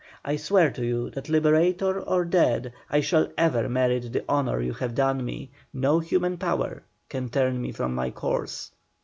[0.25, 4.73] I swear to you that Liberator or dead, I shall ever merit the honour you
[4.73, 8.71] have done me; no human power can turn me from my course."